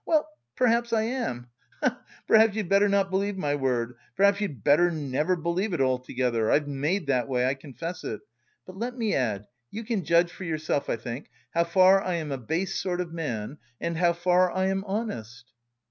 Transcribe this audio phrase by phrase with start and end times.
[0.03, 1.49] Well, perhaps I am,
[1.83, 1.99] he he he!
[2.27, 6.81] Perhaps you'd better not believe my word, perhaps you'd better never believe it altogether I'm
[6.81, 8.21] made that way, I confess it.
[8.65, 12.31] But let me add, you can judge for yourself, I think, how far I am
[12.31, 15.51] a base sort of man and how far I am honest."